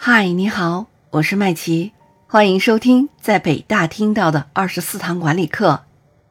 [0.00, 1.90] 嗨，你好，我是麦琪，
[2.28, 5.82] 欢迎收听在北大听到的二十四堂管理课。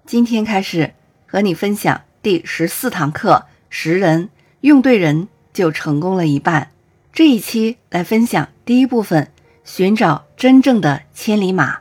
[0.05, 0.93] 今天开始
[1.25, 4.29] 和你分享第十四堂课：识人，
[4.61, 6.71] 用对人就成功了一半。
[7.11, 9.27] 这一期来分享第一部分：
[9.65, 11.79] 寻找真正的千里马。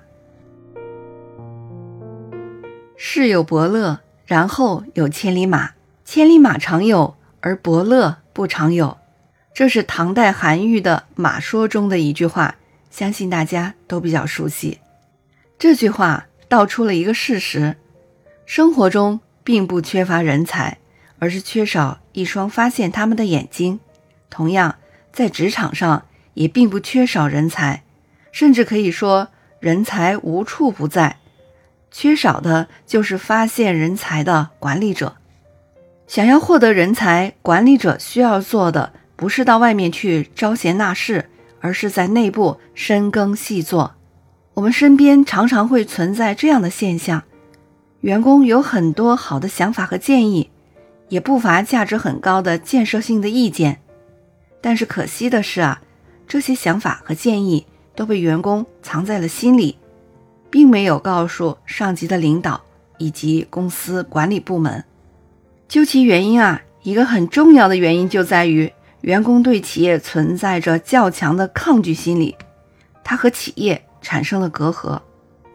[2.97, 5.71] 世有伯乐，然后有千里马。
[6.05, 8.99] 千里马常有，而伯乐不常有。
[9.57, 12.57] 这是唐代韩愈的《马说》中的一句话，
[12.91, 14.81] 相信大家都比较熟悉。
[15.59, 17.75] 这句话道出了一个事实：
[18.45, 20.77] 生活中并不缺乏人才，
[21.19, 23.81] 而是缺少一双发现他们的眼睛。
[24.29, 24.77] 同样，
[25.11, 27.83] 在职场上也并不缺少人才，
[28.33, 29.29] 甚至可以说
[29.59, 31.17] 人才无处不在，
[31.91, 35.17] 缺少的就是发现人才的管理者。
[36.07, 38.93] 想要获得人才，管理者需要做的。
[39.17, 41.31] 不是到外面去招贤纳士，
[41.61, 43.95] 而是在内部深耕细作。
[44.53, 47.23] 我们身边常常会存在这样的现象：
[48.03, 50.51] 员工有很多好的想法和建议，
[51.09, 53.81] 也不乏价值很高的建设性的意见。
[54.61, 55.81] 但是可惜的是啊，
[56.29, 59.79] 这些想法和建议都被员工藏在了心里，
[60.51, 62.61] 并没有告诉上级的领导
[62.99, 64.85] 以及公司管理部门。
[65.69, 68.71] 究其原因啊，一个很重要的原因就在于。
[69.03, 72.37] 员工对企业存在着较强的抗拒心理，
[73.05, 75.01] 他和企业产生了隔阂。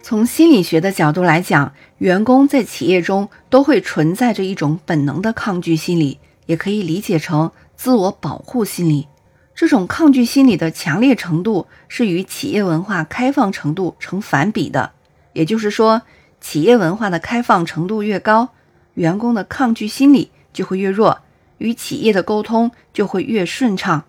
[0.03, 9.07] 从心理学的角度来讲，员工在企业中都会存在着一种本能的抗拒心理，也可以理解成自我保护心理。
[9.53, 14.91] 这种抗拒心理的强烈程度是与企业文化开放程度成反比的。
[15.33, 16.01] 也就是说，
[16.39, 18.49] 企业文化的开放程度越高，
[18.95, 21.19] 员工的抗拒心理就会越弱。
[21.61, 24.03] 与企业的沟通就会越顺畅，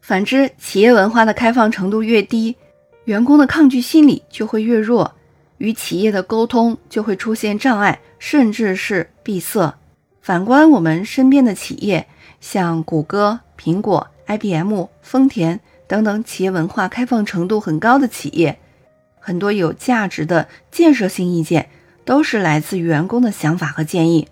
[0.00, 2.56] 反之，企业文化的开放程度越低，
[3.04, 5.14] 员工的抗拒心理就会越弱，
[5.58, 9.78] 与企业的沟通就会出现障碍，甚至是闭塞。
[10.20, 12.08] 反观我们身边的企业，
[12.40, 18.58] 像谷歌、苹果、IBM、丰田等等，企业文化开放程度很高的企业，
[19.20, 21.68] 很多有价值的建设性意见
[22.04, 24.26] 都是来自员工的想法和建议。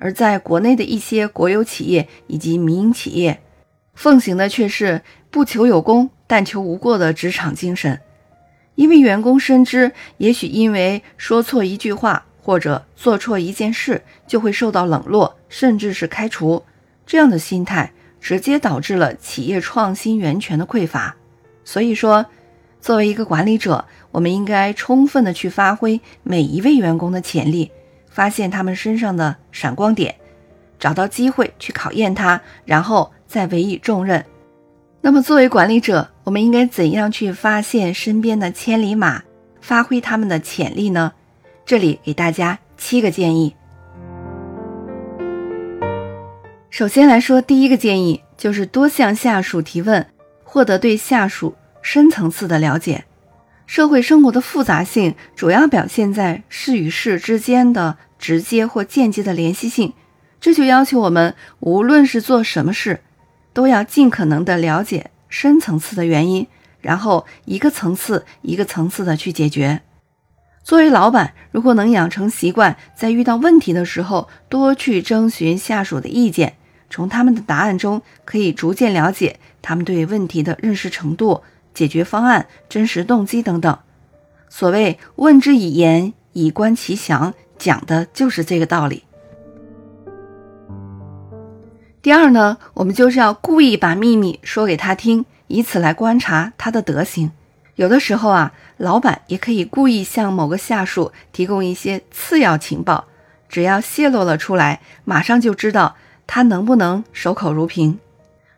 [0.00, 3.40] 而在国内的一些国有企业以及民营企业，
[3.94, 8.00] 奉行的却是不求有功，但求无过的职场精神。
[8.76, 16.64] 因为员工深知，也许因为说错一句话或者做错一件事，就会受到冷落，甚至是开除。
[17.04, 21.14] 这样的心态直接导致了企业创新源泉的匮乏。
[21.62, 22.24] 所以说，
[22.80, 27.70] 作为一个管理者，我们应该充分的去发挥每一位员工的潜力。
[28.10, 30.14] 发现他们身上的闪光点，
[30.78, 34.22] 找到机会去考验他，然后再委以重任。
[35.00, 39.22] 那么，作为管理者，我们应该怎样去发现身边的千里马，
[39.62, 41.12] 发挥他们的潜力呢？
[41.64, 43.54] 这里给大家七个建议。
[46.68, 50.06] 首先来说，第一个建议就是多向下属提问，
[50.44, 53.04] 获得对下属深层次的了解。
[53.70, 59.92] 社会生活的复杂性主要表现在事与事之间的直接或间接的联系性，
[60.40, 62.98] 这就要求我们无论是做什么事，
[63.52, 66.48] 都要尽可能的了解深层次的原因，
[66.80, 69.82] 然后一个层次一个层次的去解决。
[70.64, 76.54] 作为老板，如果能养成习惯，在遇到问题的时候多去征询下属的意见，
[76.90, 81.44] 从他们的答案中可以逐渐了解他们对问题的认识程度。
[81.74, 83.78] 解决方案、真实动机等等，
[84.48, 89.04] 所谓“问之以言，以观其详”，讲的就是这个道理。
[92.02, 97.30] 第二呢，我们就是要故意把秘密说给他听，以此来观察他的德行。
[97.76, 103.06] 有的时候啊，老板也可以故意向某个下属提供一些次要情报，
[103.48, 107.98] 只要泄露了出来，马上就知道他能不能守口如瓶。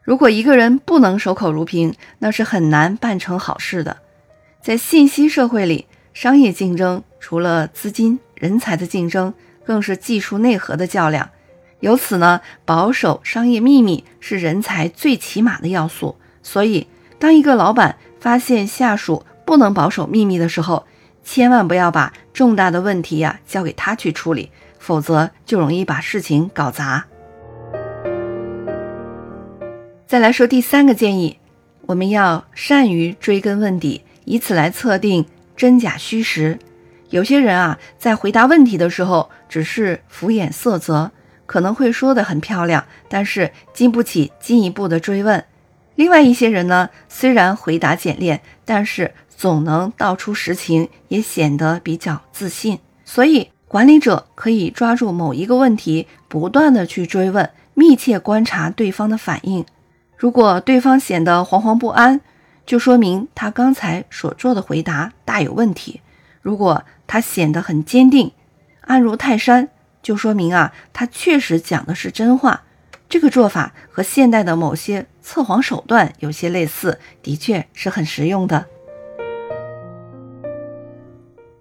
[0.02, 3.98] 如果一个人不能守口如瓶，那是很难办成好事的。
[4.60, 9.32] 在信息社会里，商业竞争除了资金、人才的竞争，
[9.64, 11.30] 更是技术内核的较量。
[11.80, 16.16] 由此呢，保守商业秘密是人才最起码的要素。
[16.42, 16.88] 所以，
[17.18, 20.86] 当一个老板发现下属不能保守秘密的时候，
[21.24, 27.04] 千万不要把重大的问题呀交给他去处理，否则就容易把事情搞砸。
[30.12, 31.38] 再来说第三个建议，
[31.86, 35.24] 我们要善于追根问底，以此来测定
[35.56, 36.58] 真假虚实。
[37.08, 41.10] 有些人啊，在回答问题的时候，只是敷衍塞责，
[41.46, 45.42] 可能会说的很漂亮，但是经不起进一步的追问。
[45.94, 52.78] 另外一些人呢，虽然回答简练，但是总能道出实情，也显得比较自信。
[53.06, 59.64] 所以，管理者可以抓住某一个问题，不断的去追问，密切观察对方的反应。
[60.22, 62.20] 如果对方显得惶惶不安，
[62.64, 65.98] 就说明他刚才所做的回答大有问题；
[66.42, 68.30] 如果他显得很坚定，
[68.82, 69.68] 安如泰山，
[70.00, 72.62] 就说明啊，他确实讲的是真话。
[73.08, 78.66] 这个做法和现代的某些测谎手段有些类似，的确是很实用的。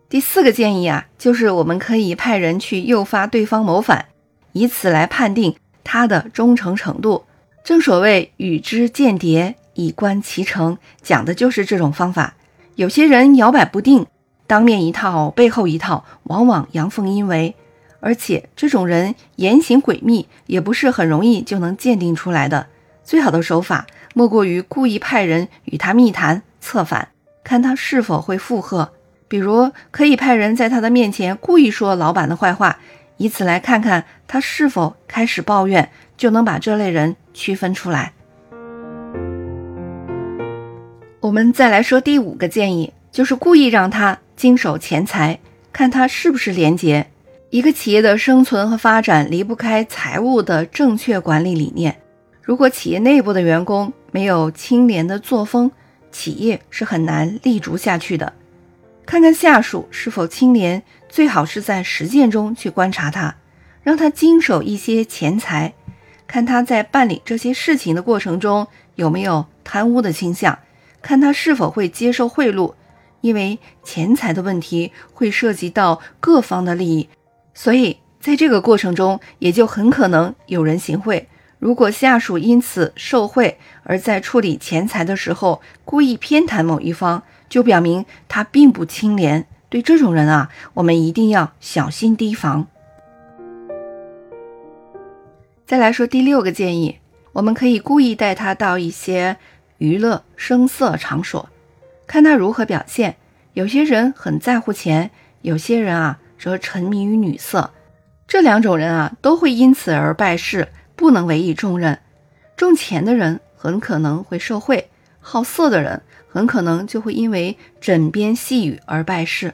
[0.08, 4.06] 第四个建议啊，就是我们可以派人去诱发对方谋反，
[4.52, 7.26] 以此来判定他的忠诚程度。
[7.64, 12.36] 正所谓与之间谍，以观其诚，讲的就是这种方法。
[12.76, 14.08] 有些人摇摆不定，
[14.48, 17.56] 当面一套，背后一套，往往阳奉阴违。
[18.00, 22.66] 而且这种人言行诡秘，也不是很容易就能鉴定出来的。
[23.04, 23.86] 最好的手法
[24.16, 27.10] 莫过于故意派人与他密谈策反，
[27.44, 28.92] 看他是否会附和。
[29.28, 32.80] 比如可以派人在他的面前故意说老板的坏话，
[33.18, 35.92] 以此来看看他是否开始抱怨，
[36.22, 38.14] 就能把这类人区分出来。
[41.20, 45.40] 我们再来说第五个建议，就是故意让他经手钱财，
[45.74, 47.08] 看他是不是廉洁。
[47.50, 52.00] 一个企业的生存和发展离不开财务的正确管理理念。
[52.44, 55.72] 如果企业内部的员工没有清廉的作风，
[56.12, 58.32] 企业是很难立足下去的。
[59.08, 63.36] 看看下属是否清廉，最好是在实践中去观察他，
[63.82, 65.74] 让他经手一些钱财，
[66.32, 70.58] 看他在办理这些事情的过程中有没有贪污的倾向，
[71.02, 72.74] 看他是否会接受贿赂，
[73.20, 77.10] 因为钱财的问题会涉及到各方的利益。
[77.54, 81.28] 所以，在这个过程中，也就很可能有人行贿。
[81.60, 89.46] 如果下属因此受贿，而在处理钱财的时候故意偏袒某一方，就表明他并不清廉。
[89.68, 92.68] 对这种人啊，我们一定要小心提防。
[95.72, 97.00] 再来说第六个建议，
[97.32, 99.38] 我们可以故意带他到一些
[99.78, 101.48] 娱乐声色场所，
[102.06, 103.16] 看他如何表现。
[103.54, 105.12] 有些人很在乎钱，
[105.44, 106.20] 有些人啊。
[106.38, 107.72] 则沉迷于女色，
[108.28, 111.98] 这两种人啊，都会因此而败事，不能委以重任。
[112.58, 114.90] 重钱的人很可能会受贿，
[115.22, 119.54] 好色的人很可能就会因为枕边细语而败事。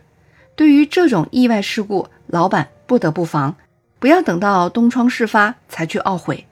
[0.56, 3.56] 对于这种意外事故，老板不得不防，
[4.00, 6.46] 不要等到东窗事发才去懊悔。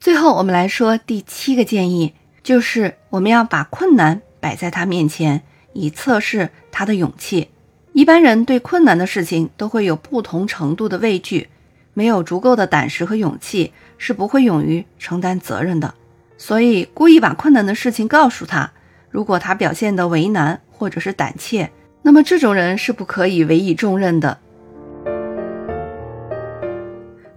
[0.00, 5.42] 最后，我们来说第七个建议，就是我们要把困难摆在他面前。
[5.76, 7.48] 以测试他的勇气。
[7.92, 11.48] 一般人对困难的事情都会有不同程度的畏惧，
[11.94, 15.94] 没有足够的胆识和勇气，是不会勇于承担责任的。
[16.38, 18.72] 所以，故意把困难的事情告诉他，
[19.10, 21.72] 如果他表现得为难或者是胆怯，
[22.04, 24.38] 那么这种人是不可以委以重任的。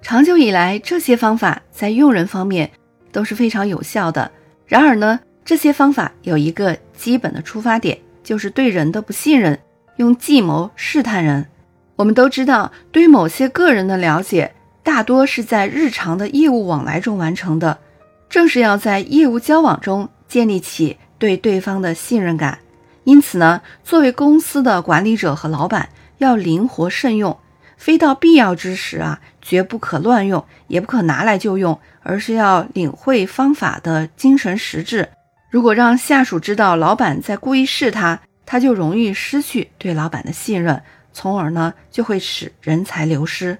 [0.01, 2.69] 长久以来，这些方法在用人方面
[3.11, 4.29] 都是非常有效的。
[4.65, 7.97] 然而呢，这些方法有一个基本的出发点。
[8.23, 9.57] 就是对人的不信任，
[9.95, 11.45] 用计谋试探人。
[11.95, 14.53] 我们都知道，对于某些个人的了解，
[14.83, 17.77] 大多是在日常的业务往来中完成的。
[18.27, 22.59] 正是要在业务交往中建立起对对方的信任感。
[23.07, 25.87] 因此呢，作为公司的管理者和老板，
[26.17, 27.39] 要灵活慎用，
[27.77, 35.07] 非到必要之时啊，绝不可乱用，也不可拿来就用，而是要领会方法的精神实质。
[35.49, 40.83] 如果让下属知道老板在故意试他，他就容易失去对老板的信任，
[41.13, 43.57] 从而呢就会使人才流失。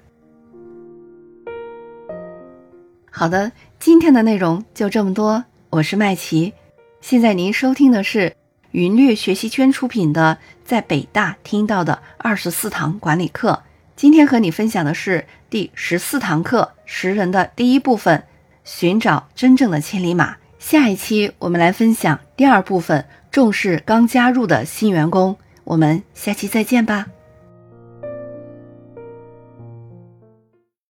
[3.10, 6.52] 好的，今天的内容就这么多，我是麦琪。
[7.00, 8.34] 现在您收听的是
[8.72, 13.62] 云略学习圈出品的《在北大听到的二十四堂管理课》，
[13.96, 18.24] 今天和你分享的是第十四堂课《识人》的第一部分：
[18.64, 20.36] 寻找真正的千里马。
[20.58, 25.36] 下一期我们来分享第二部分，重视刚加入的新员工。
[25.64, 27.06] 我们下期再见吧。